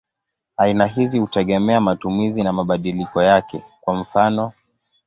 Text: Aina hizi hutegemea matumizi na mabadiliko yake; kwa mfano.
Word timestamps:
Aina 0.57 0.85
hizi 0.85 1.19
hutegemea 1.19 1.81
matumizi 1.81 2.43
na 2.43 2.53
mabadiliko 2.53 3.23
yake; 3.23 3.63
kwa 3.81 3.95
mfano. 3.95 4.53